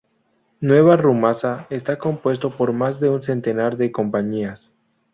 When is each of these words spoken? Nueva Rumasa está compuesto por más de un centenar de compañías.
Nueva 0.61 0.97
Rumasa 0.97 1.67
está 1.69 1.99
compuesto 1.99 2.49
por 2.57 2.73
más 2.73 2.99
de 2.99 3.09
un 3.09 3.21
centenar 3.21 3.77
de 3.77 3.91
compañías. 3.91 4.73